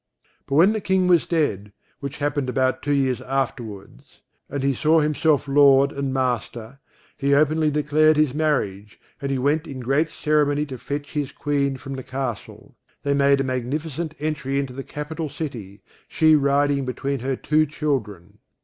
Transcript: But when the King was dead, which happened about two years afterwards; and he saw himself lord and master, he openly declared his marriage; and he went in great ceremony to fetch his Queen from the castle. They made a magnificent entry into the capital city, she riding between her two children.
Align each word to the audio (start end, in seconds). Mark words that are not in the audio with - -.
But 0.47 0.55
when 0.55 0.73
the 0.73 0.81
King 0.81 1.05
was 1.07 1.27
dead, 1.27 1.73
which 1.99 2.17
happened 2.17 2.49
about 2.49 2.81
two 2.81 2.91
years 2.91 3.21
afterwards; 3.21 4.21
and 4.49 4.63
he 4.63 4.73
saw 4.73 4.99
himself 4.99 5.47
lord 5.47 5.91
and 5.91 6.11
master, 6.11 6.79
he 7.15 7.35
openly 7.35 7.69
declared 7.69 8.17
his 8.17 8.33
marriage; 8.33 8.99
and 9.21 9.29
he 9.29 9.37
went 9.37 9.67
in 9.67 9.79
great 9.79 10.09
ceremony 10.09 10.65
to 10.65 10.79
fetch 10.79 11.11
his 11.11 11.31
Queen 11.31 11.77
from 11.77 11.93
the 11.93 12.01
castle. 12.03 12.75
They 13.03 13.13
made 13.13 13.41
a 13.41 13.43
magnificent 13.43 14.15
entry 14.19 14.57
into 14.57 14.73
the 14.73 14.83
capital 14.83 15.29
city, 15.29 15.83
she 16.07 16.35
riding 16.35 16.83
between 16.83 17.19
her 17.19 17.35
two 17.35 17.67
children. 17.67 18.39